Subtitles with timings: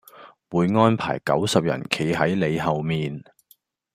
[0.49, 3.23] 會安排九十人企喺你後面